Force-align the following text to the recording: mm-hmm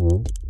mm-hmm 0.00 0.49